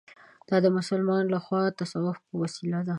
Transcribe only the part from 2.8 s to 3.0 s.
ده.